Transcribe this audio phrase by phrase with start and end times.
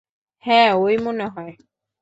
[0.43, 1.53] হ্যাঁ, ওই মনে হয়।